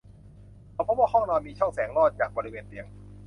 [0.73, 2.85] เขาพบว่าห้องนอนมีช่องแสงลอดจากบริเวณเตียง